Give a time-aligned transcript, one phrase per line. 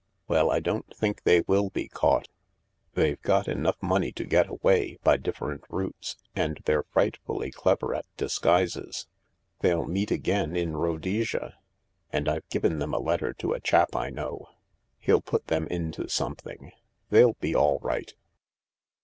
[0.27, 2.27] "Well, I don't think they will be caught.
[2.95, 6.85] They've got 284 THE LARK enough money to get away— by different routes— and they're
[6.91, 9.05] frightfully clever at disguises.
[9.59, 11.53] They'll meet again in Rhodesia.
[12.11, 14.47] And I've given them a letter to a chap I know.
[15.01, 16.71] Hell put them into something.
[17.11, 18.11] They'll be all right."